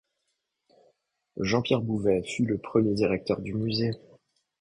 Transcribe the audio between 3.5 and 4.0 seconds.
musée.